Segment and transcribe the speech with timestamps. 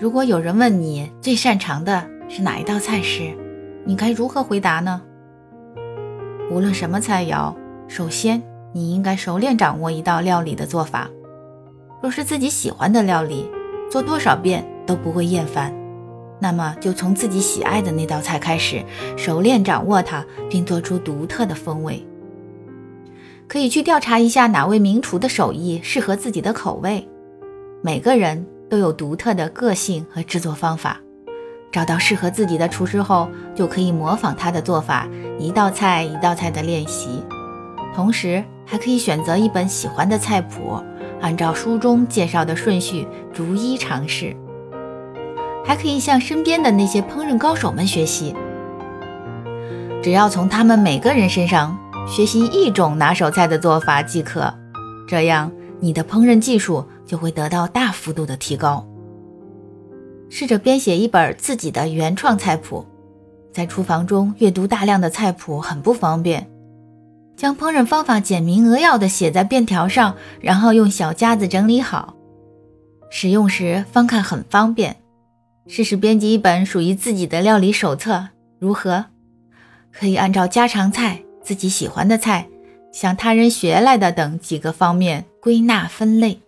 [0.00, 3.36] 如果有人问你最擅长的是哪一道菜时，
[3.84, 5.02] 你该如何回答呢？
[6.50, 7.54] 无论什么菜肴，
[7.86, 8.42] 首先
[8.72, 11.10] 你应该熟练掌握一道料理的做法。
[12.00, 13.50] 若是自己喜欢的料理，
[13.90, 15.70] 做多少遍都不会厌烦，
[16.38, 18.82] 那么就从自己喜爱的那道菜开始，
[19.18, 22.02] 熟练掌握它，并做出独特的风味。
[23.46, 27.06] 可以去调查一下哪位名厨的手艺适合自己的口味。
[27.82, 28.46] 每个人。
[28.70, 31.00] 都有独特的个性和制作方法，
[31.72, 35.08] 找到适合自己的厨师后，就可以模仿他的做法，
[35.40, 37.24] 一道菜一道菜的练习。
[37.92, 40.80] 同时，还可以选择一本喜欢的菜谱，
[41.20, 44.34] 按照书中介绍的顺序逐一尝试。
[45.64, 48.34] 还可以向身边的那些烹饪高手们学习，
[50.00, 51.76] 只要从他们每个人身上
[52.06, 54.54] 学习一种拿手菜的做法即可。
[55.08, 56.86] 这样，你的烹饪技术。
[57.10, 58.86] 就会得到大幅度的提高。
[60.28, 62.86] 试着编写一本自己的原创菜谱，
[63.52, 66.48] 在厨房中阅读大量的菜谱很不方便，
[67.36, 72.14] 将烹饪方法简明扼要的写在便条上，然后用小夹子整理好，
[73.10, 74.98] 使用时翻看很方便。
[75.66, 78.28] 试试编辑一本属于自己的料理手册，
[78.60, 79.06] 如何？
[79.90, 82.48] 可以按照家常菜、自己喜欢的菜、
[82.92, 86.40] 向他人学来的等几个方面归纳分类。